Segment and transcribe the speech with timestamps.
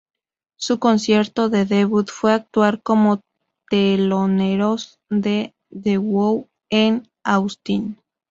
[0.57, 3.21] Su concierto de debut fue actuar como
[3.69, 7.99] teloneros de The Who en Austin.